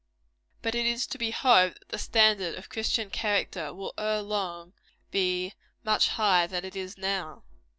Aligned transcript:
But 0.63 0.73
it 0.73 0.87
is 0.87 1.05
to 1.05 1.19
be 1.19 1.29
hoped 1.29 1.77
that 1.81 1.89
the 1.89 1.97
standard 1.99 2.55
of 2.55 2.69
Christian 2.69 3.11
character 3.11 3.71
will 3.71 3.93
ere 3.99 4.23
long 4.23 4.73
be 5.11 5.53
much 5.83 6.07
higher 6.07 6.47
than 6.47 6.65
it 6.65 6.75
is 6.75 6.97
now. 6.97 7.43